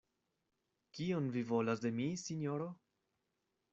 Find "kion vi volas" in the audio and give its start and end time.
0.99-1.85